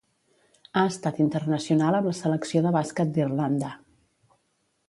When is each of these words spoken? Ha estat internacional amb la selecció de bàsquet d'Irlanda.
Ha 0.79 0.85
estat 0.91 1.19
internacional 1.25 1.97
amb 1.99 2.09
la 2.11 2.15
selecció 2.23 2.65
de 2.67 2.75
bàsquet 2.81 3.15
d'Irlanda. 3.19 3.75